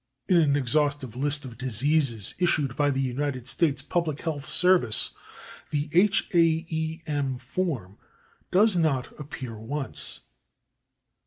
In 0.27 0.37
an 0.37 0.55
exhaustive 0.55 1.15
list 1.15 1.45
of 1.45 1.59
diseases 1.59 2.33
issued 2.39 2.75
by 2.75 2.89
the 2.89 2.99
United 2.99 3.45
States 3.45 3.83
Public 3.83 4.21
Health 4.21 4.47
[Pg253] 4.47 4.49
Service 4.49 5.09
the 5.69 5.89
/haem/ 5.89 7.39
form 7.39 7.99
does 8.49 8.75
not 8.75 9.13
appear 9.19 9.55
once. 9.59 10.21